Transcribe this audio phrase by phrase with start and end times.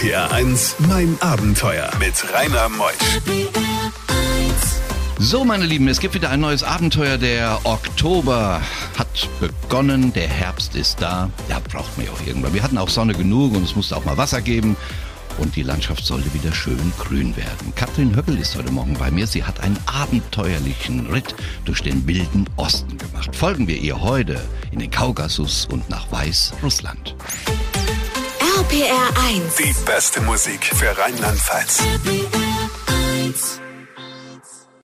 [0.00, 3.20] RPR 1, mein Abenteuer mit Rainer Meusch.
[5.18, 7.18] So, meine Lieben, es gibt wieder ein neues Abenteuer.
[7.18, 8.62] Der Oktober
[8.98, 11.28] hat begonnen, der Herbst ist da.
[11.50, 12.54] Ja, braucht man ja auch irgendwann.
[12.54, 14.74] Wir hatten auch Sonne genug und es musste auch mal Wasser geben.
[15.36, 17.74] Und die Landschaft sollte wieder schön grün werden.
[17.76, 19.26] Katrin Höckel ist heute Morgen bei mir.
[19.26, 21.34] Sie hat einen abenteuerlichen Ritt
[21.66, 23.36] durch den wilden Osten gemacht.
[23.36, 24.40] Folgen wir ihr heute
[24.70, 27.14] in den Kaukasus und nach Weißrussland.
[28.70, 29.56] RPR 1.
[29.56, 31.82] Die beste Musik für Rheinland-Pfalz.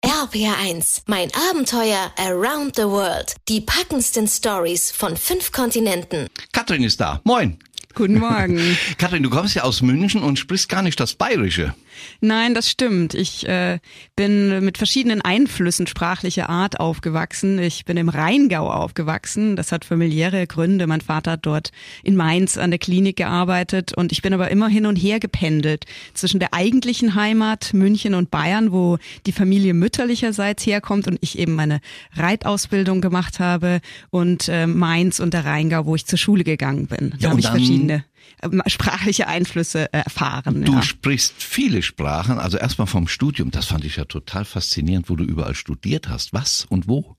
[0.03, 1.03] RPR 1.
[1.07, 3.37] Mein Abenteuer around the world.
[3.49, 6.27] Die packendsten Stories von fünf Kontinenten.
[6.53, 7.21] Katrin ist da.
[7.23, 7.61] Moin.
[7.95, 8.77] Guten Morgen.
[8.99, 11.73] Katrin, du kommst ja aus München und sprichst gar nicht das Bayerische.
[12.21, 13.15] Nein, das stimmt.
[13.15, 13.79] Ich äh,
[14.17, 17.59] bin mit verschiedenen Einflüssen sprachlicher Art aufgewachsen.
[17.59, 19.57] Ich bin im Rheingau aufgewachsen.
[19.57, 20.87] Das hat familiäre Gründe.
[20.87, 21.71] Mein Vater hat dort
[22.03, 25.85] in Mainz an der Klinik gearbeitet und ich bin aber immer hin und her gependelt
[26.15, 31.55] zwischen der eigentlichen Heimat München und Bayern, wo die Familie mütterlicherseits herkommt und ich eben
[31.55, 31.81] meine
[32.15, 37.11] Reitausbildung gemacht habe und äh, Mainz und der Rheingau, wo ich zur Schule gegangen bin.
[37.11, 38.05] Da Ja, habe ich verschiedene
[38.67, 40.65] sprachliche Einflüsse äh, erfahren.
[40.65, 40.83] Du ja.
[40.83, 43.51] sprichst viele Sprachen, also erstmal vom Studium.
[43.51, 46.33] Das fand ich ja total faszinierend, wo du überall studiert hast.
[46.33, 47.16] Was und wo?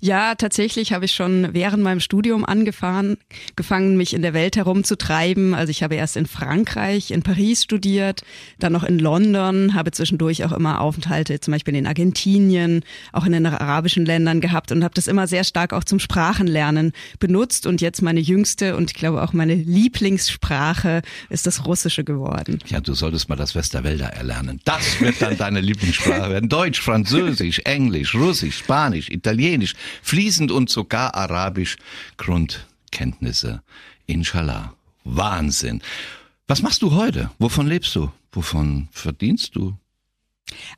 [0.00, 3.16] Ja, tatsächlich habe ich schon während meinem Studium angefangen,
[3.56, 5.54] gefangen, mich in der Welt herumzutreiben.
[5.54, 8.22] Also ich habe erst in Frankreich, in Paris studiert,
[8.58, 13.32] dann noch in London, habe zwischendurch auch immer Aufenthalte, zum Beispiel in Argentinien, auch in
[13.32, 17.66] den arabischen Ländern gehabt und habe das immer sehr stark auch zum Sprachenlernen benutzt.
[17.66, 22.58] Und jetzt meine jüngste und ich glaube auch meine Lieblingssprache ist das Russische geworden.
[22.66, 24.60] Ja, du solltest mal das Westerwälder erlernen.
[24.64, 26.48] Das wird dann deine Lieblingssprache werden.
[26.48, 29.53] Deutsch, Französisch, Englisch, Russisch, Spanisch, Italienisch,
[30.02, 31.76] fließend und sogar Arabisch.
[32.16, 33.62] Grundkenntnisse.
[34.06, 34.74] Inshallah.
[35.04, 35.82] Wahnsinn.
[36.46, 37.30] Was machst du heute?
[37.38, 38.10] Wovon lebst du?
[38.32, 39.76] Wovon verdienst du?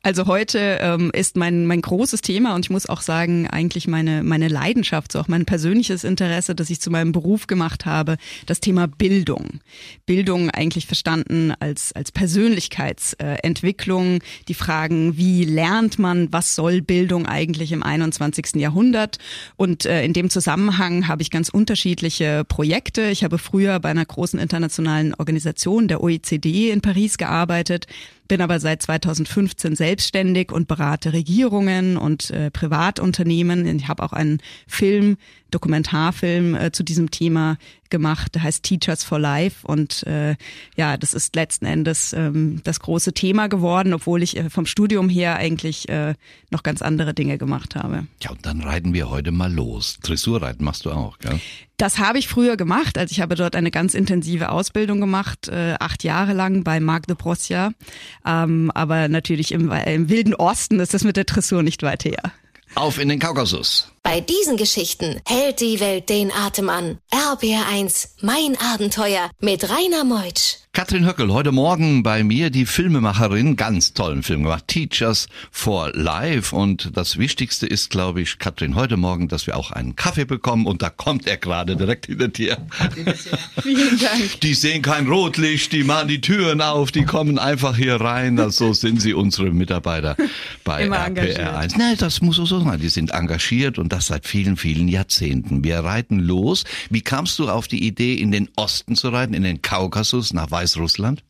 [0.02, 4.22] Also heute ähm, ist mein mein großes Thema und ich muss auch sagen, eigentlich meine
[4.22, 8.16] meine Leidenschaft, so auch mein persönliches Interesse, das ich zu meinem Beruf gemacht habe,
[8.46, 9.60] das Thema Bildung.
[10.06, 17.72] Bildung eigentlich verstanden als als Persönlichkeitsentwicklung, die Fragen, wie lernt man, was soll Bildung eigentlich
[17.72, 18.56] im 21.
[18.56, 19.18] Jahrhundert?
[19.56, 23.10] Und äh, in dem Zusammenhang habe ich ganz unterschiedliche Projekte.
[23.10, 27.86] Ich habe früher bei einer großen internationalen Organisation der OECD in Paris gearbeitet
[28.28, 33.66] bin aber seit 2015 selbstständig und berate Regierungen und äh, Privatunternehmen.
[33.76, 35.16] Ich habe auch einen Film,
[35.50, 37.56] Dokumentarfilm äh, zu diesem Thema
[37.90, 40.36] gemacht, der heißt Teachers for Life und äh,
[40.76, 45.08] ja, das ist letzten Endes ähm, das große Thema geworden, obwohl ich äh, vom Studium
[45.08, 46.14] her eigentlich äh,
[46.50, 48.06] noch ganz andere Dinge gemacht habe.
[48.22, 49.98] Ja, und dann reiten wir heute mal los.
[50.02, 51.40] Dressurreiten machst du auch, gell?
[51.76, 52.96] Das habe ich früher gemacht.
[52.96, 57.06] Also ich habe dort eine ganz intensive Ausbildung gemacht, äh, acht Jahre lang bei Marc
[57.06, 57.72] de Brossia.
[58.24, 62.32] Ähm, aber natürlich im, im wilden Osten ist das mit der Dressur nicht weit her.
[62.74, 63.90] Auf in den Kaukasus.
[64.06, 67.00] Bei diesen Geschichten hält die Welt den Atem an.
[67.12, 68.10] RPR 1.
[68.20, 70.58] Mein Abenteuer mit Rainer Meutsch.
[70.76, 76.54] Katrin Höckel, heute Morgen bei mir die Filmemacherin, ganz tollen Film gemacht, Teachers for Life.
[76.54, 80.66] Und das Wichtigste ist, glaube ich, Katrin, heute Morgen, dass wir auch einen Kaffee bekommen.
[80.66, 82.58] Und da kommt er gerade direkt hinter dir.
[83.62, 84.40] Vielen Dank.
[84.42, 88.36] Die sehen kein Rotlicht, die machen die Türen auf, die kommen einfach hier rein.
[88.36, 90.14] Das, so sind sie unsere Mitarbeiter
[90.62, 91.54] bei Immer RPR engagiert.
[91.54, 91.76] 1.
[91.78, 92.80] Nein, das muss so sein.
[92.80, 95.64] Die sind engagiert und das seit vielen, vielen Jahrzehnten.
[95.64, 96.64] Wir reiten los.
[96.90, 100.50] Wie kamst du auf die Idee, in den Osten zu reiten, in den Kaukasus, nach
[100.50, 100.65] Weißrussland?
[100.66, 101.22] Weißrussland?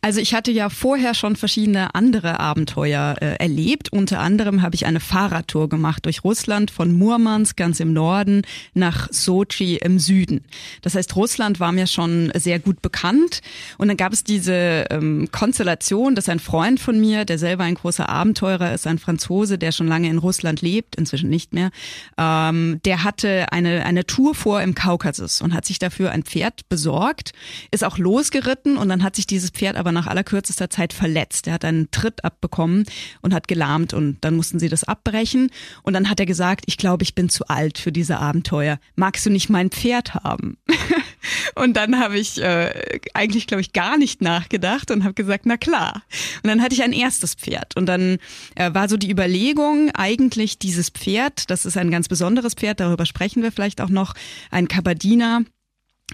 [0.00, 3.92] Also ich hatte ja vorher schon verschiedene andere Abenteuer äh, erlebt.
[3.92, 8.42] Unter anderem habe ich eine Fahrradtour gemacht durch Russland von Murmansk ganz im Norden
[8.74, 10.44] nach Sochi im Süden.
[10.82, 13.40] Das heißt, Russland war mir schon sehr gut bekannt.
[13.78, 17.74] Und dann gab es diese ähm, Konstellation, dass ein Freund von mir, der selber ein
[17.74, 21.70] großer Abenteurer ist, ein Franzose, der schon lange in Russland lebt, inzwischen nicht mehr,
[22.18, 26.68] ähm, der hatte eine, eine Tour vor im Kaukasus und hat sich dafür ein Pferd
[26.68, 27.32] besorgt,
[27.70, 31.46] ist auch losgeritten und dann hat sich dieses Pferd aber nach allerkürzester Zeit verletzt.
[31.46, 32.84] Er hat einen Tritt abbekommen
[33.20, 35.50] und hat gelahmt und dann mussten sie das abbrechen.
[35.82, 38.78] Und dann hat er gesagt, ich glaube, ich bin zu alt für diese Abenteuer.
[38.96, 40.58] Magst du nicht mein Pferd haben?
[41.54, 45.56] und dann habe ich äh, eigentlich, glaube ich, gar nicht nachgedacht und habe gesagt, na
[45.56, 46.02] klar.
[46.42, 47.76] Und dann hatte ich ein erstes Pferd.
[47.76, 48.18] Und dann
[48.54, 53.06] äh, war so die Überlegung, eigentlich dieses Pferd, das ist ein ganz besonderes Pferd, darüber
[53.06, 54.14] sprechen wir vielleicht auch noch,
[54.50, 55.42] ein Kabardiner,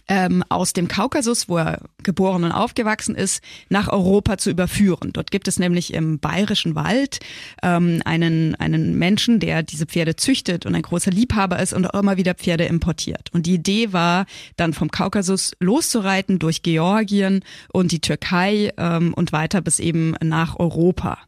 [0.09, 5.11] ähm, aus dem Kaukasus, wo er geboren und aufgewachsen ist, nach Europa zu überführen.
[5.13, 7.21] Dort gibt es nämlich im Bayerischen Wald
[7.63, 12.01] ähm, einen, einen Menschen, der diese Pferde züchtet und ein großer Liebhaber ist und auch
[12.01, 13.31] immer wieder Pferde importiert.
[13.33, 14.27] Und die Idee war,
[14.57, 20.59] dann vom Kaukasus loszureiten durch Georgien und die Türkei ähm, und weiter bis eben nach
[20.59, 21.19] Europa.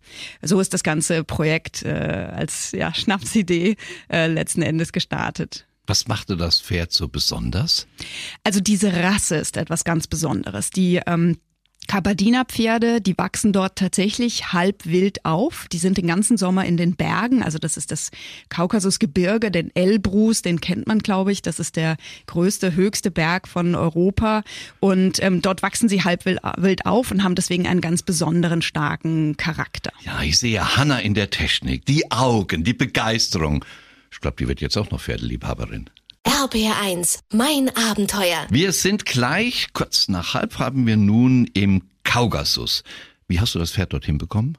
[0.43, 1.91] So ist das ganze Projekt äh,
[2.35, 3.76] als ja, Schnapsidee
[4.11, 5.67] äh, letzten Endes gestartet.
[5.90, 7.88] Was machte das Pferd so besonders?
[8.44, 10.70] Also diese Rasse ist etwas ganz Besonderes.
[10.70, 11.38] Die ähm,
[11.88, 15.66] Kabardiner-Pferde, die wachsen dort tatsächlich halb wild auf.
[15.72, 17.42] Die sind den ganzen Sommer in den Bergen.
[17.42, 18.12] Also das ist das
[18.50, 21.42] Kaukasusgebirge, den Elbrus, den kennt man, glaube ich.
[21.42, 21.96] Das ist der
[22.26, 24.44] größte, höchste Berg von Europa.
[24.78, 29.37] Und ähm, dort wachsen sie halb wild auf und haben deswegen einen ganz besonderen, starken
[29.37, 29.90] Charakter.
[30.04, 33.64] Ja, ich sehe Hanna in der Technik, die Augen, die Begeisterung.
[34.11, 35.89] Ich glaube, die wird jetzt auch noch Pferdeliebhaberin.
[36.25, 38.47] RBR1, mein Abenteuer.
[38.51, 42.83] Wir sind gleich, kurz nach halb haben wir nun im Kaukasus.
[43.29, 44.59] Wie hast du das Pferd dorthin bekommen?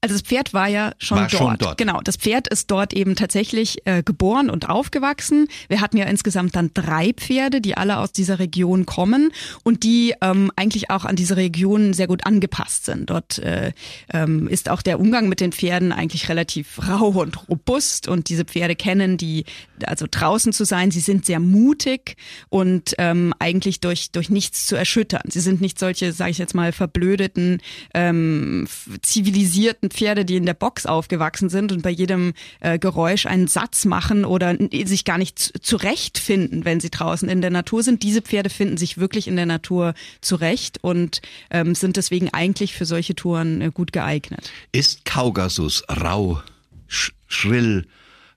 [0.00, 1.38] Also das Pferd war ja schon, war dort.
[1.38, 1.78] schon dort.
[1.78, 5.48] Genau, das Pferd ist dort eben tatsächlich äh, geboren und aufgewachsen.
[5.68, 9.30] Wir hatten ja insgesamt dann drei Pferde, die alle aus dieser Region kommen
[9.62, 13.10] und die ähm, eigentlich auch an diese Region sehr gut angepasst sind.
[13.10, 13.72] Dort äh,
[14.12, 18.44] ähm, ist auch der Umgang mit den Pferden eigentlich relativ rau und robust und diese
[18.44, 19.44] Pferde kennen die,
[19.86, 20.90] also draußen zu sein.
[20.90, 22.16] Sie sind sehr mutig
[22.48, 25.22] und ähm, eigentlich durch durch nichts zu erschüttern.
[25.28, 27.62] Sie sind nicht solche, sage ich jetzt mal, verblödeten
[27.94, 28.66] ähm,
[29.02, 33.46] zivilisierten zivilisierten Pferde, die in der Box aufgewachsen sind und bei jedem äh, Geräusch einen
[33.46, 38.02] Satz machen oder sich gar nicht zurechtfinden, wenn sie draußen in der Natur sind.
[38.02, 41.20] Diese Pferde finden sich wirklich in der Natur zurecht und
[41.50, 44.50] ähm, sind deswegen eigentlich für solche Touren äh, gut geeignet.
[44.72, 46.42] Ist Kaukasus rau,
[46.88, 47.86] sch schrill,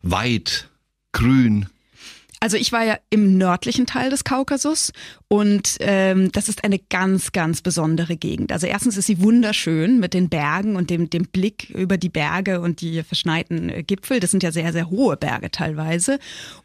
[0.01, 0.69] weit,
[1.13, 1.68] grün?
[2.39, 4.92] Also ich war ja im nördlichen Teil des Kaukasus
[5.29, 8.53] und ähm, das ist eine ganz, ganz besondere Gegend.
[8.53, 12.62] Also erstens ist sie wunderschön mit den Bergen und dem, dem Blick über die Berge
[12.62, 14.21] und die verschneiten äh, Gipfel.
[14.21, 16.19] Das sind ja sehr, sehr hohe Berge teilweise.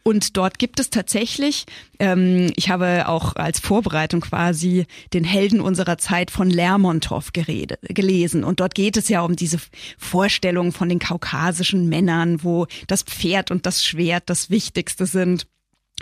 [0.04, 1.64] Und dort gibt es tatsächlich,
[1.98, 8.44] ähm, ich habe auch als Vorbereitung quasi den Helden unserer Zeit von Lermontov geredet, gelesen.
[8.44, 9.58] Und dort geht es ja um diese
[9.98, 15.48] Vorstellung von den kaukasischen Männern, wo das Pferd und das Schwert das Wichtigste sind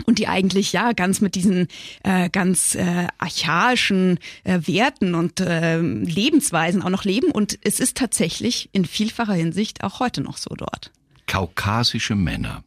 [0.05, 1.67] und die eigentlich ja ganz mit diesen
[2.03, 7.97] äh, ganz äh, archaischen äh, Werten und äh, Lebensweisen auch noch leben und es ist
[7.97, 10.91] tatsächlich in vielfacher Hinsicht auch heute noch so dort.
[11.27, 12.63] Kaukasische Männer,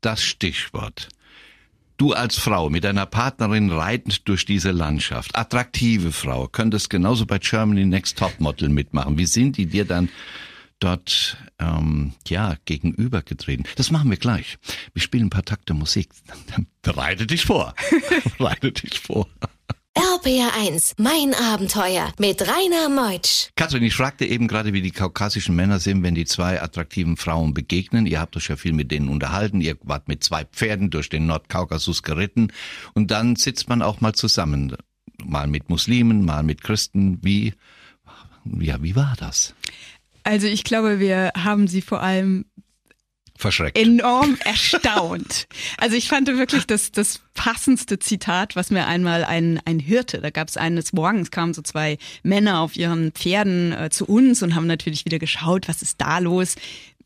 [0.00, 1.08] das Stichwort.
[1.96, 7.38] Du als Frau mit deiner Partnerin reitend durch diese Landschaft, attraktive Frau, könntest genauso bei
[7.38, 9.16] Germany Next Topmodel mitmachen.
[9.16, 10.08] Wie sind die dir dann
[10.84, 13.66] dort ähm, ja gegenübergetreten.
[13.76, 14.58] Das machen wir gleich.
[14.92, 16.10] Wir spielen ein paar Takte Musik.
[16.82, 17.74] Bereite dich vor.
[18.38, 19.26] Bereite dich vor.
[19.96, 23.50] RPR1, mein Abenteuer mit Rainer Meutsch.
[23.54, 27.54] Katrin, ich fragte eben gerade, wie die kaukasischen Männer sind, wenn die zwei attraktiven Frauen
[27.54, 28.04] begegnen.
[28.04, 29.60] Ihr habt euch ja viel mit denen unterhalten.
[29.60, 32.52] Ihr wart mit zwei Pferden durch den Nordkaukasus geritten.
[32.94, 34.76] Und dann sitzt man auch mal zusammen.
[35.24, 37.20] Mal mit Muslimen, mal mit Christen.
[37.22, 37.54] Wie,
[38.44, 39.54] ja, wie war das?
[40.24, 42.46] Also ich glaube, wir haben sie vor allem
[43.36, 43.76] verschreckt.
[43.76, 45.46] Enorm erstaunt.
[45.78, 50.30] Also ich fand wirklich das, das passendste Zitat, was mir einmal ein, ein Hirte, da
[50.30, 54.54] gab es eines Morgens, kamen so zwei Männer auf ihren Pferden äh, zu uns und
[54.54, 56.56] haben natürlich wieder geschaut, was ist da los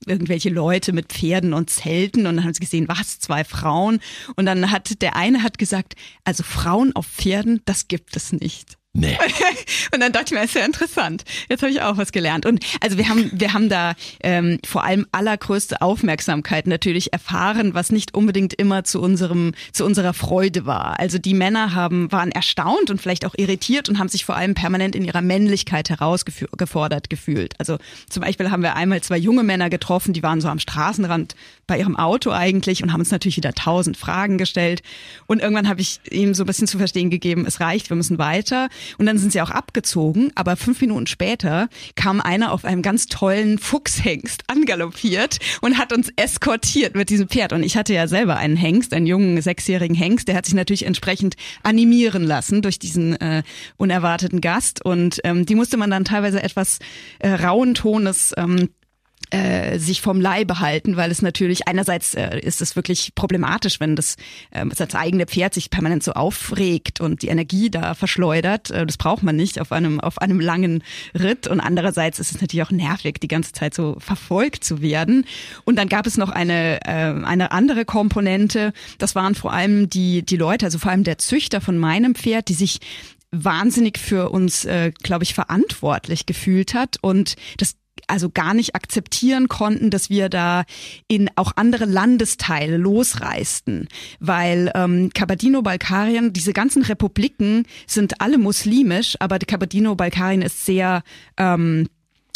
[0.07, 4.01] irgendwelche Leute mit Pferden und Zelten und dann haben sie gesehen, was, zwei Frauen
[4.37, 8.78] und dann hat der eine hat gesagt, also Frauen auf Pferden, das gibt es nicht.
[8.99, 9.17] Nee.
[9.95, 11.25] und dann dachte ich mir, ist ja interessant.
[11.49, 12.47] Jetzt habe ich auch was gelernt.
[12.47, 17.93] Und also wir haben, wir haben da ähm, vor allem allergrößte Aufmerksamkeit natürlich erfahren, was
[17.93, 20.99] nicht unbedingt immer zu unserem, zu unserer Freude war.
[20.99, 24.55] Also die Männer haben, waren erstaunt und vielleicht auch irritiert und haben sich vor allem
[24.55, 27.55] permanent in ihrer Männlichkeit herausgefordert gefühlt.
[27.59, 27.79] Also
[28.09, 31.37] zum Beispiel haben wir einmal zwei junge Männer getroffen, die waren so am Straßenrand
[31.69, 34.83] bei ihrem Auto eigentlich und haben uns natürlich wieder tausend Fragen gestellt.
[35.27, 38.19] Und irgendwann habe ich ihm so ein bisschen zu verstehen gegeben, es reicht, wir müssen
[38.19, 38.69] weiter.
[38.97, 43.07] Und dann sind sie auch abgezogen, aber fünf Minuten später kam einer auf einem ganz
[43.07, 47.53] tollen Fuchshengst angaloppiert und hat uns eskortiert mit diesem Pferd.
[47.53, 50.87] Und ich hatte ja selber einen Hengst, einen jungen sechsjährigen Hengst, der hat sich natürlich
[50.87, 53.43] entsprechend animieren lassen durch diesen äh,
[53.77, 54.85] unerwarteten Gast.
[54.85, 56.79] Und ähm, die musste man dann teilweise etwas
[57.19, 58.69] äh, rauen Tones ähm,
[59.31, 63.97] äh, sich vom Leibe halten, weil es natürlich einerseits äh, ist es wirklich problematisch, wenn
[63.97, 64.17] das,
[64.51, 68.71] äh, das eigene Pferd sich permanent so aufregt und die Energie da verschleudert.
[68.71, 70.83] Äh, das braucht man nicht auf einem auf einem langen
[71.15, 71.47] Ritt.
[71.47, 75.25] Und andererseits ist es natürlich auch nervig, die ganze Zeit so verfolgt zu werden.
[75.65, 78.73] Und dann gab es noch eine äh, eine andere Komponente.
[78.99, 82.49] Das waren vor allem die die Leute, also vor allem der Züchter von meinem Pferd,
[82.49, 82.81] die sich
[83.31, 87.75] wahnsinnig für uns, äh, glaube ich, verantwortlich gefühlt hat und das
[88.09, 90.65] also gar nicht akzeptieren konnten, dass wir da
[91.07, 93.89] in auch andere Landesteile losreisten,
[94.21, 101.03] weil ähm, Kabardino-Balkarien, diese ganzen Republiken sind alle muslimisch, aber Kabardino-Balkarien ist sehr
[101.37, 101.89] ähm,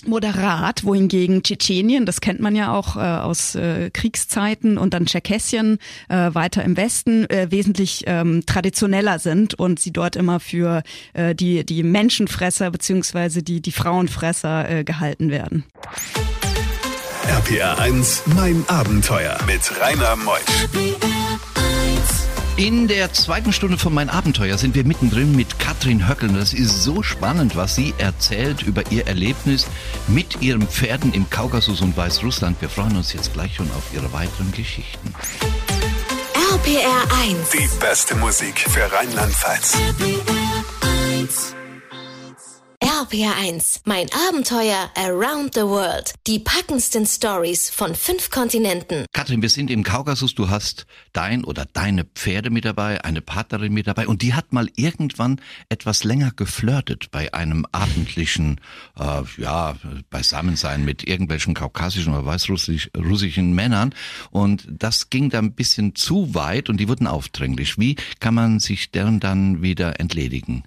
[0.06, 5.78] moderat, wohingegen Tschetschenien, das kennt man ja auch äh, aus äh, Kriegszeiten und dann Tscherkessien
[6.08, 10.82] äh, weiter im Westen äh, wesentlich ähm, traditioneller sind und sie dort immer für
[11.12, 15.64] äh, die die Menschenfresser beziehungsweise die die Frauenfresser äh, gehalten werden.
[17.28, 21.51] RPR 1, mein Abenteuer mit Rainer Meusch.
[22.56, 26.28] In der zweiten Stunde von Mein Abenteuer sind wir mittendrin mit Katrin Höckel.
[26.28, 29.66] Das ist so spannend, was sie erzählt über ihr Erlebnis
[30.06, 32.60] mit ihren Pferden im Kaukasus und Weißrussland.
[32.60, 35.14] Wir freuen uns jetzt gleich schon auf ihre weiteren Geschichten.
[36.52, 37.50] RPR 1.
[37.50, 39.72] Die beste Musik für Rheinland-Pfalz.
[43.02, 43.80] RPR 1.
[43.84, 46.14] Mein Abenteuer around the world.
[46.28, 49.06] Die packendsten Stories von fünf Kontinenten.
[49.12, 50.36] Katrin, wir sind im Kaukasus.
[50.36, 54.52] Du hast dein oder deine Pferde mit dabei, eine Partnerin mit dabei und die hat
[54.52, 58.60] mal irgendwann etwas länger geflirtet bei einem abendlichen,
[58.96, 59.74] äh, ja,
[60.10, 63.96] Beisammensein mit irgendwelchen kaukasischen oder weißrussischen Männern
[64.30, 67.78] und das ging dann ein bisschen zu weit und die wurden aufdringlich.
[67.78, 70.62] Wie kann man sich deren dann wieder entledigen?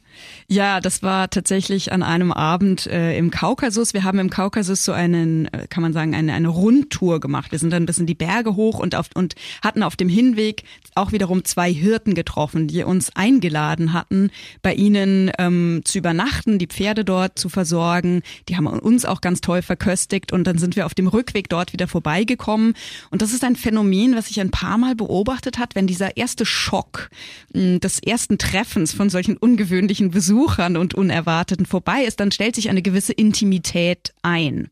[0.48, 3.94] Ja, das war tatsächlich an einem Abend äh, im Kaukasus.
[3.94, 7.52] Wir haben im Kaukasus so einen, äh, kann man sagen, eine, eine Rundtour gemacht.
[7.52, 10.64] Wir sind dann ein bisschen die Berge hoch und, auf, und hatten auf dem Hinweg
[10.96, 16.68] auch wiederum zwei Hirten getroffen, die uns eingeladen hatten, bei ihnen ähm, zu übernachten, die
[16.68, 18.22] Pferde dort zu versorgen.
[18.50, 21.74] Die haben uns auch ganz toll verköstigt und dann sind wir auf dem Rückweg dort
[21.74, 22.74] wieder vorbeigekommen.
[23.12, 26.46] Und das ist ein Phänomen, was sich ein paar Mal beobachtet hat, wenn dieser erste
[26.46, 27.10] Schock
[27.54, 32.70] mh, des ersten Treffens von solchen ungewöhnlichen Besuchern und Unerwarteten vorbei ist, dann stellt sich
[32.70, 34.70] eine gewisse Intimität ein.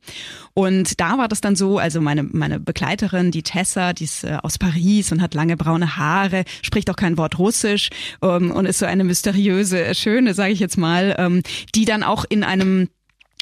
[0.53, 4.38] Und da war das dann so, also meine, meine Begleiterin, die Tessa, die ist äh,
[4.41, 7.89] aus Paris und hat lange braune Haare, spricht auch kein Wort Russisch
[8.21, 11.41] ähm, und ist so eine mysteriöse, schöne, sage ich jetzt mal, ähm,
[11.75, 12.89] die dann auch in einem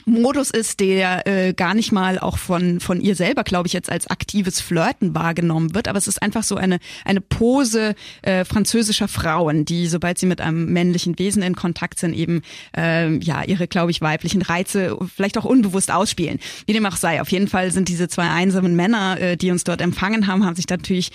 [0.05, 3.89] Modus ist, der äh, gar nicht mal auch von von ihr selber, glaube ich, jetzt
[3.89, 9.07] als aktives Flirten wahrgenommen wird, aber es ist einfach so eine eine Pose äh, französischer
[9.07, 12.41] Frauen, die sobald sie mit einem männlichen Wesen in Kontakt sind, eben
[12.75, 16.39] äh, ja ihre, glaube ich, weiblichen Reize vielleicht auch unbewusst ausspielen.
[16.65, 19.63] Wie dem auch sei, auf jeden Fall sind diese zwei einsamen Männer, äh, die uns
[19.63, 21.11] dort empfangen haben, haben sich natürlich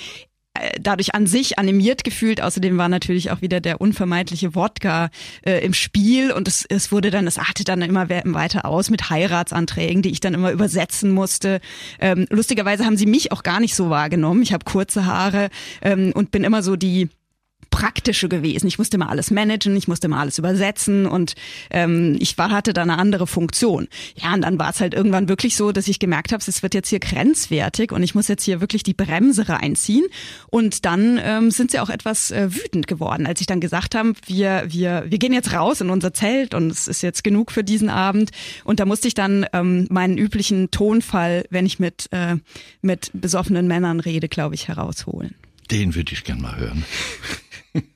[0.81, 2.41] dadurch an sich animiert gefühlt.
[2.41, 5.11] Außerdem war natürlich auch wieder der unvermeidliche Wodka
[5.43, 9.11] äh, im Spiel und es, es wurde dann, es artet dann immer weiter aus mit
[9.11, 11.61] Heiratsanträgen, die ich dann immer übersetzen musste.
[12.01, 14.43] Ähm, lustigerweise haben sie mich auch gar nicht so wahrgenommen.
[14.43, 15.49] Ich habe kurze Haare
[15.83, 17.09] ähm, und bin immer so die
[17.77, 18.69] praktische gewesen.
[18.69, 21.35] Ich musste mal alles managen, ich musste mal alles übersetzen und
[21.69, 23.87] ähm, ich war, hatte da eine andere Funktion.
[24.15, 26.73] Ja, und dann war es halt irgendwann wirklich so, dass ich gemerkt habe, es wird
[26.73, 30.07] jetzt hier grenzwertig und ich muss jetzt hier wirklich die Bremse reinziehen.
[30.47, 34.15] Und dann ähm, sind sie auch etwas äh, wütend geworden, als ich dann gesagt habe,
[34.25, 37.63] wir, wir, wir gehen jetzt raus in unser Zelt und es ist jetzt genug für
[37.63, 38.31] diesen Abend.
[38.65, 42.37] Und da musste ich dann ähm, meinen üblichen Tonfall, wenn ich mit, äh,
[42.81, 45.35] mit besoffenen Männern rede, glaube ich, herausholen.
[45.71, 46.85] Den würde ich gern mal hören.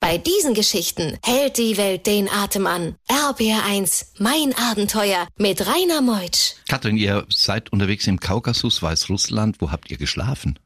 [0.00, 2.96] Bei diesen Geschichten hält die Welt den Atem an.
[3.08, 6.54] RBR1, mein Abenteuer mit Rainer Meutsch.
[6.68, 9.60] Katrin, ihr seid unterwegs im Kaukasus, Weißrussland.
[9.60, 10.58] Wo habt ihr geschlafen?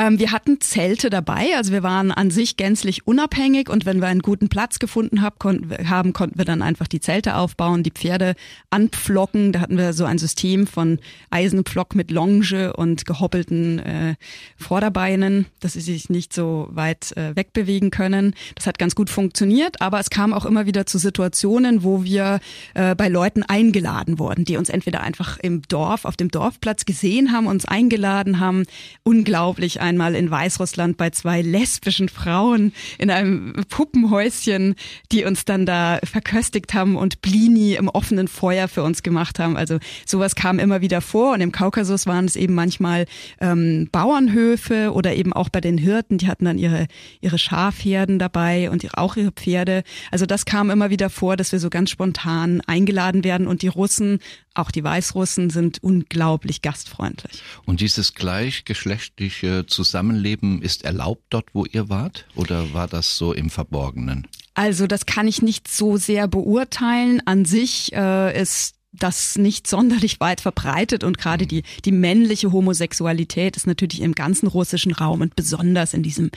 [0.00, 4.08] Ähm, wir hatten Zelte dabei, also wir waren an sich gänzlich unabhängig und wenn wir
[4.08, 7.90] einen guten Platz gefunden hab, konnten, haben, konnten wir dann einfach die Zelte aufbauen, die
[7.90, 8.34] Pferde
[8.70, 9.52] anpflocken.
[9.52, 14.14] Da hatten wir so ein System von Eisenpflock mit Longe und gehoppelten äh,
[14.56, 18.34] Vorderbeinen, dass sie sich nicht so weit äh, wegbewegen können.
[18.54, 22.40] Das hat ganz gut funktioniert, aber es kam auch immer wieder zu Situationen, wo wir
[22.72, 27.32] äh, bei Leuten eingeladen wurden, die uns entweder einfach im Dorf, auf dem Dorfplatz gesehen
[27.32, 28.64] haben, uns eingeladen haben.
[29.02, 34.76] Unglaublich einmal in Weißrussland bei zwei lesbischen Frauen in einem Puppenhäuschen,
[35.12, 39.56] die uns dann da verköstigt haben und Blini im offenen Feuer für uns gemacht haben.
[39.56, 43.06] Also sowas kam immer wieder vor und im Kaukasus waren es eben manchmal
[43.40, 46.86] ähm, Bauernhöfe oder eben auch bei den Hirten, die hatten dann ihre,
[47.20, 49.82] ihre Schafherden dabei und auch ihre Pferde.
[50.10, 53.68] Also das kam immer wieder vor, dass wir so ganz spontan eingeladen werden und die
[53.68, 54.20] Russen
[54.54, 57.42] Auch die Weißrussen sind unglaublich gastfreundlich.
[57.66, 62.26] Und dieses gleichgeschlechtliche Zusammenleben ist erlaubt dort, wo ihr wart?
[62.34, 64.26] Oder war das so im Verborgenen?
[64.54, 67.22] Also das kann ich nicht so sehr beurteilen.
[67.24, 73.56] An sich äh, ist das nicht sonderlich weit verbreitet und gerade die, die männliche Homosexualität
[73.56, 76.30] ist natürlich im ganzen russischen Raum und besonders in diesem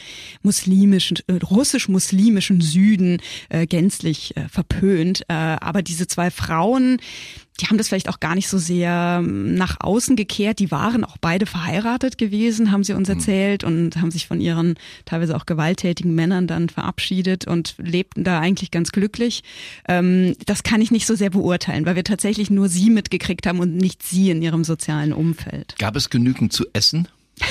[0.43, 3.17] muslimischen, äh, russisch-muslimischen Süden
[3.49, 5.23] äh, gänzlich äh, verpönt.
[5.29, 6.97] Äh, aber diese zwei Frauen,
[7.59, 10.59] die haben das vielleicht auch gar nicht so sehr ähm, nach außen gekehrt.
[10.59, 13.17] Die waren auch beide verheiratet gewesen, haben sie uns hm.
[13.17, 18.39] erzählt und haben sich von ihren teilweise auch gewalttätigen Männern dann verabschiedet und lebten da
[18.39, 19.43] eigentlich ganz glücklich.
[19.87, 23.59] Ähm, das kann ich nicht so sehr beurteilen, weil wir tatsächlich nur sie mitgekriegt haben
[23.59, 25.75] und nicht sie in ihrem sozialen Umfeld.
[25.77, 27.07] Gab es genügend zu essen?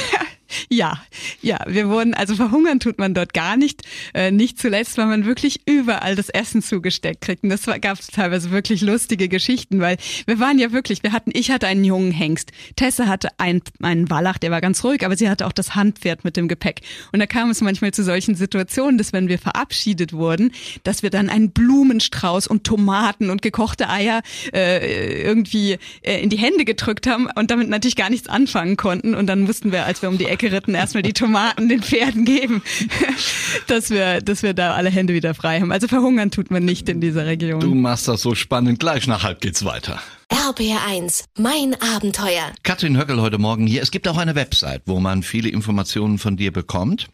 [0.68, 1.02] Ja,
[1.40, 3.82] ja, wir wurden, also verhungern tut man dort gar nicht.
[4.14, 7.42] Äh, nicht zuletzt, weil man wirklich überall das Essen zugesteckt kriegt.
[7.42, 11.30] Und das gab es teilweise wirklich lustige Geschichten, weil wir waren ja wirklich, wir hatten,
[11.34, 15.16] ich hatte einen jungen Hengst, Tessa hatte einen, einen Wallach, der war ganz ruhig, aber
[15.16, 16.80] sie hatte auch das Handpferd mit dem Gepäck.
[17.12, 20.52] Und da kam es manchmal zu solchen Situationen, dass wenn wir verabschiedet wurden,
[20.84, 26.38] dass wir dann einen Blumenstrauß und Tomaten und gekochte Eier äh, irgendwie äh, in die
[26.38, 29.14] Hände gedrückt haben und damit natürlich gar nichts anfangen konnten.
[29.14, 32.26] Und dann mussten wir, als wir um die Ecke geritten, erstmal die Tomaten den Pferden
[32.26, 32.62] geben,
[33.68, 35.72] dass wir, dass wir da alle Hände wieder frei haben.
[35.72, 37.60] Also verhungern tut man nicht in dieser Region.
[37.60, 38.78] Du machst das so spannend.
[38.78, 39.98] Gleich nach halb geht's weiter.
[40.30, 42.52] RBR1, mein Abenteuer.
[42.62, 43.82] Katrin Höckel heute Morgen hier.
[43.82, 47.08] Es gibt auch eine Website, wo man viele Informationen von dir bekommt.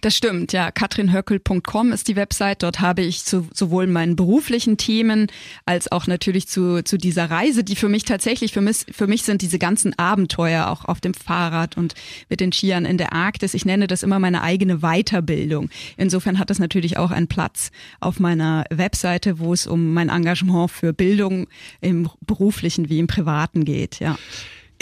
[0.00, 0.70] Das stimmt, ja.
[0.70, 2.62] katrinhöckel.com ist die Website.
[2.62, 5.28] Dort habe ich zu, sowohl meinen beruflichen Themen
[5.66, 9.22] als auch natürlich zu, zu dieser Reise, die für mich tatsächlich, für mich, für mich
[9.22, 11.94] sind diese ganzen Abenteuer auch auf dem Fahrrad und
[12.28, 13.54] mit den Skiern in der Arktis.
[13.54, 15.70] Ich nenne das immer meine eigene Weiterbildung.
[15.96, 20.70] Insofern hat das natürlich auch einen Platz auf meiner Webseite, wo es um mein Engagement
[20.70, 21.46] für Bildung
[21.80, 24.16] im beruflichen wie im privaten geht, ja.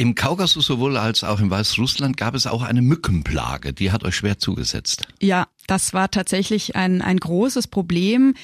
[0.03, 4.17] Im Kaukasus sowohl als auch im Weißrussland gab es auch eine Mückenplage, die hat euch
[4.17, 5.07] schwer zugesetzt.
[5.21, 8.35] Ja, das war tatsächlich ein, ein großes Problem.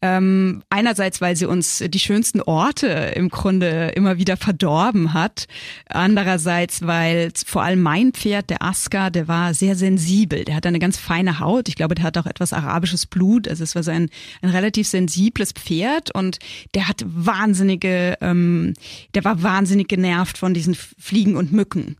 [0.00, 5.48] Ähm, einerseits, weil sie uns die schönsten Orte im Grunde immer wieder verdorben hat.
[5.88, 10.44] Andererseits, weil vor allem mein Pferd, der Aska, der war sehr sensibel.
[10.44, 11.68] Der hat eine ganz feine Haut.
[11.68, 13.48] Ich glaube, der hat auch etwas arabisches Blut.
[13.48, 14.08] Also es war so ein,
[14.40, 16.38] ein relativ sensibles Pferd und
[16.76, 18.74] der hat wahnsinnige, ähm,
[19.14, 20.76] der war wahnsinnig genervt von diesen
[21.08, 21.96] Fliegen und Mücken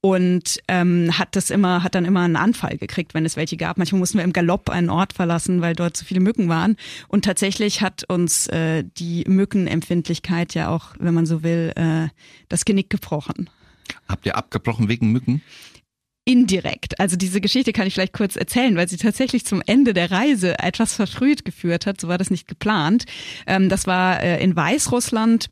[0.00, 3.78] und ähm, hat das immer, hat dann immer einen Anfall gekriegt, wenn es welche gab.
[3.78, 6.76] Manchmal mussten wir im Galopp einen Ort verlassen, weil dort zu viele Mücken waren.
[7.08, 12.08] Und tatsächlich hat uns äh, die Mückenempfindlichkeit ja auch, wenn man so will, äh,
[12.48, 13.50] das Genick gebrochen.
[14.08, 15.42] Habt ihr abgebrochen wegen Mücken?
[16.24, 17.00] indirekt.
[17.00, 20.58] Also diese Geschichte kann ich vielleicht kurz erzählen, weil sie tatsächlich zum Ende der Reise
[20.58, 21.98] etwas verfrüht geführt hat.
[21.98, 23.06] So war das nicht geplant.
[23.46, 25.48] Ähm, das war äh, in Weißrussland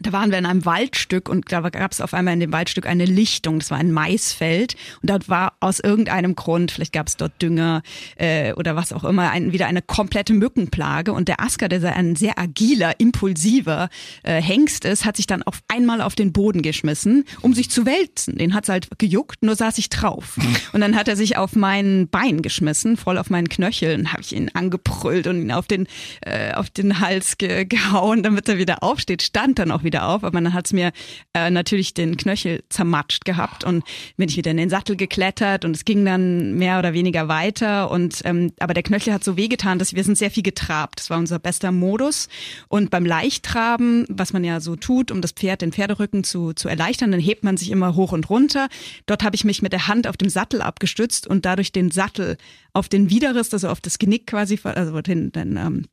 [0.00, 2.86] da waren wir in einem Waldstück und da gab es auf einmal in dem Waldstück
[2.86, 3.58] eine Lichtung.
[3.58, 7.82] Das war ein Maisfeld und dort war aus irgendeinem Grund, vielleicht gab es dort Dünger
[8.16, 11.12] äh, oder was auch immer, ein, wieder eine komplette Mückenplage.
[11.12, 13.88] Und der Asker, der ein sehr agiler, impulsiver
[14.22, 17.86] äh, Hengst ist, hat sich dann auf einmal auf den Boden geschmissen, um sich zu
[17.86, 18.38] wälzen.
[18.38, 20.38] Den hat's halt gejuckt, nur saß ich drauf.
[20.72, 24.34] Und dann hat er sich auf mein Bein geschmissen, voll auf meinen Knöcheln, habe ich
[24.34, 25.86] ihn angebrüllt und ihn auf den
[26.20, 29.22] äh, auf den Hals ge gehauen, damit er wieder aufsteht.
[29.22, 30.92] Stand dann auch wieder wieder auf, aber dann hat's mir
[31.34, 33.84] äh, natürlich den Knöchel zermatscht gehabt und
[34.16, 37.90] bin ich wieder in den Sattel geklettert und es ging dann mehr oder weniger weiter
[37.90, 41.00] und ähm, aber der Knöchel hat so wehgetan, dass wir sind sehr viel getrabt.
[41.00, 42.28] Das war unser bester Modus
[42.68, 46.68] und beim Leichttraben, was man ja so tut, um das Pferd, den Pferderücken zu, zu
[46.68, 48.68] erleichtern, dann hebt man sich immer hoch und runter.
[49.06, 52.36] Dort habe ich mich mit der Hand auf dem Sattel abgestützt und dadurch den Sattel
[52.72, 55.86] auf den Widerrist, also auf das Genick quasi, also den, den ähm,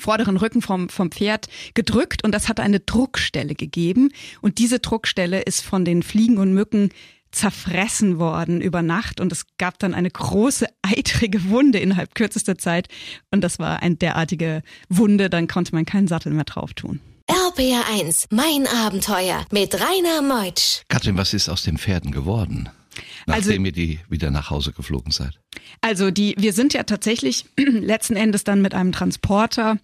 [0.00, 4.10] vorderen Rücken vom, vom Pferd gedrückt und das hat eine Druckstelle gegeben.
[4.40, 6.90] Und diese Druckstelle ist von den Fliegen und Mücken
[7.30, 12.88] zerfressen worden über Nacht und es gab dann eine große eitrige Wunde innerhalb kürzester Zeit
[13.30, 17.00] und das war eine derartige Wunde, dann konnte man keinen Sattel mehr drauf tun.
[17.28, 20.82] RPR1, mein Abenteuer mit Rainer Meutsch.
[20.88, 22.68] Katrin, was ist aus den Pferden geworden?
[23.26, 25.38] nachdem also, ihr die wieder nach Hause geflogen seid?
[25.80, 29.78] Also die, wir sind ja tatsächlich letzten Endes dann mit einem Transporter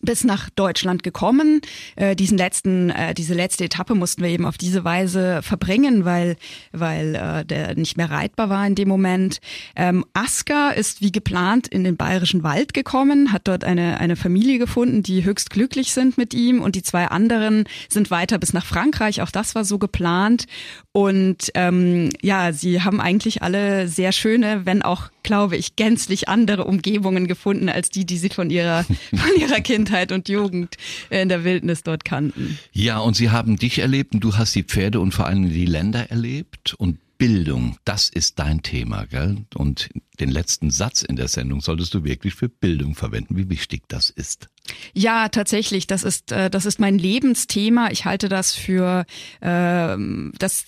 [0.00, 1.60] bis nach Deutschland gekommen.
[1.96, 6.36] Äh, diesen letzten, äh, diese letzte Etappe mussten wir eben auf diese Weise verbringen, weil,
[6.72, 9.40] weil äh, der nicht mehr reitbar war in dem Moment.
[9.76, 14.58] Ähm, Aska ist wie geplant in den Bayerischen Wald gekommen, hat dort eine, eine Familie
[14.58, 18.64] gefunden, die höchst glücklich sind mit ihm und die zwei anderen sind weiter bis nach
[18.64, 19.22] Frankreich.
[19.22, 20.46] Auch das war so geplant.
[20.92, 26.64] Und ähm, ja, sie haben eigentlich alle sehr schöne, wenn auch glaube ich, gänzlich andere
[26.64, 30.76] Umgebungen gefunden als die, die sie von ihrer, von ihrer Kindheit und Jugend
[31.10, 32.58] in der Wildnis dort kannten.
[32.72, 35.66] Ja, und sie haben dich erlebt und du hast die Pferde und vor allem die
[35.66, 39.38] Länder erlebt und Bildung, das ist dein Thema, gell?
[39.54, 43.82] Und den letzten Satz in der Sendung solltest du wirklich für Bildung verwenden, wie wichtig
[43.88, 44.48] das ist.
[44.92, 45.86] Ja, tatsächlich.
[45.86, 47.90] Das ist äh, das ist mein Lebensthema.
[47.90, 49.06] Ich halte das für
[49.40, 49.96] äh,
[50.38, 50.66] das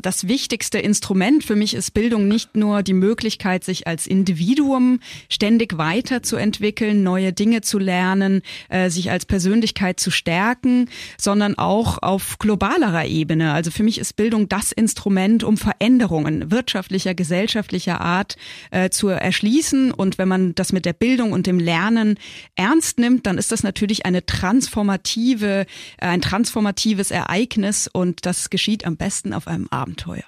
[0.00, 5.76] das wichtigste Instrument für mich ist Bildung nicht nur die Möglichkeit, sich als Individuum ständig
[5.76, 13.06] weiterzuentwickeln, neue Dinge zu lernen, äh, sich als Persönlichkeit zu stärken, sondern auch auf globalerer
[13.06, 13.52] Ebene.
[13.52, 18.36] Also für mich ist Bildung das Instrument, um Veränderungen wirtschaftlicher, gesellschaftlicher Art
[18.70, 19.90] äh, zu erschließen.
[19.90, 22.18] Und wenn man das mit der Bildung und dem Lernen
[22.54, 25.66] ernst nimmt, dann ist das natürlich eine transformative,
[25.98, 30.24] äh, ein transformatives Ereignis und das geschieht am besten auf einem Abenteuer.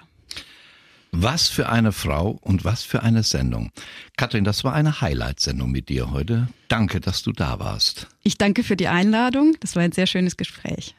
[1.11, 3.71] Was für eine Frau und was für eine Sendung.
[4.17, 6.49] Katrin, das war eine Highlight-Sendung mit dir heute.
[6.67, 8.07] Danke, dass du da warst.
[8.23, 9.55] Ich danke für die Einladung.
[9.61, 10.95] Das war ein sehr schönes Gespräch.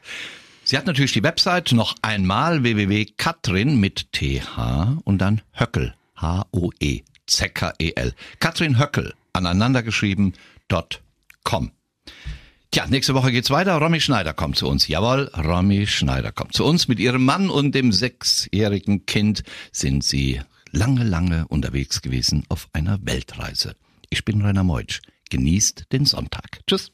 [0.64, 4.42] Sie hat natürlich die Website noch einmal www.katrin mit th
[5.04, 8.14] und dann Höckel, H-O-E, Z-K-E-L.
[8.40, 10.34] Katrin Höckel, aneinandergeschrieben,
[10.66, 11.00] dot
[11.44, 11.70] com.
[12.70, 13.78] Tja, nächste Woche geht's weiter.
[13.78, 14.88] Romy Schneider kommt zu uns.
[14.88, 16.88] Jawohl, Romy Schneider kommt zu uns.
[16.88, 22.98] Mit ihrem Mann und dem sechsjährigen Kind sind sie lange, lange unterwegs gewesen auf einer
[23.02, 23.74] Weltreise.
[24.10, 25.00] Ich bin Rainer Meutsch.
[25.30, 26.60] Genießt den Sonntag.
[26.66, 26.90] Tschüss.